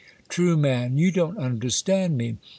Tru» 0.29 0.59
You 0.97 1.11
don't 1.11 1.37
understand 1.37 2.17
me. 2.17 2.37